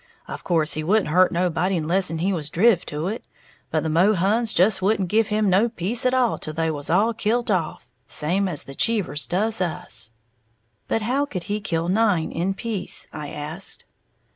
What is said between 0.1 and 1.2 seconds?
Of course he wouldn't